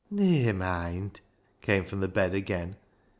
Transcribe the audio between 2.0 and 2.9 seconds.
bed again.